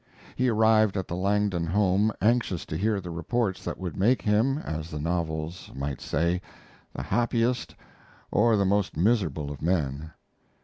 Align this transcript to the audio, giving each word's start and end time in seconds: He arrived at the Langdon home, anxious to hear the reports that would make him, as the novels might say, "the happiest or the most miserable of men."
He 0.35 0.49
arrived 0.49 0.97
at 0.97 1.07
the 1.07 1.15
Langdon 1.15 1.67
home, 1.67 2.11
anxious 2.23 2.65
to 2.65 2.75
hear 2.75 2.99
the 2.99 3.11
reports 3.11 3.63
that 3.63 3.77
would 3.77 3.95
make 3.95 4.23
him, 4.23 4.57
as 4.57 4.89
the 4.89 4.97
novels 4.99 5.69
might 5.75 6.01
say, 6.01 6.41
"the 6.91 7.03
happiest 7.03 7.75
or 8.31 8.55
the 8.57 8.65
most 8.65 8.97
miserable 8.97 9.51
of 9.51 9.61
men." 9.61 10.09